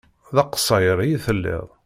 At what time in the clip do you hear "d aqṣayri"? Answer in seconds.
0.35-1.05